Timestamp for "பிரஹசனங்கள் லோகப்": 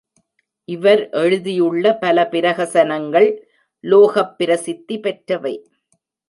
2.31-4.37